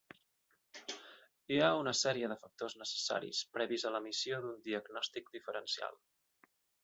Hi 1.55 1.59
ha 1.65 1.67
una 1.81 1.93
sèrie 1.99 2.29
de 2.31 2.37
factors 2.45 2.77
necessaris 2.79 3.43
previs 3.57 3.87
a 3.89 3.93
l'emissió 3.97 4.41
d'un 4.47 4.57
diagnòstic 4.71 5.33
diferencial. 5.39 6.01